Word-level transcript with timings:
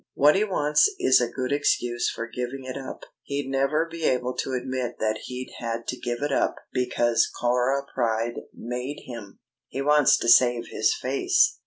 What 0.15 0.33
he 0.35 0.43
wants 0.43 0.91
is 0.97 1.21
a 1.21 1.29
good 1.29 1.51
excuse 1.51 2.09
for 2.09 2.25
giving 2.25 2.63
it 2.63 2.75
up. 2.75 3.03
He'd 3.21 3.47
never 3.47 3.87
be 3.87 4.03
able 4.03 4.35
to 4.37 4.53
admit 4.53 4.97
that 4.97 5.19
he'd 5.25 5.53
had 5.59 5.85
to 5.89 5.95
give 5.95 6.23
it 6.23 6.31
up 6.31 6.55
because 6.73 7.29
Cora 7.39 7.85
Pryde 7.93 8.39
made 8.51 9.01
him! 9.05 9.37
He 9.67 9.79
wants 9.83 10.17
to 10.17 10.27
save 10.27 10.69
his 10.71 10.95
face." 10.95 11.59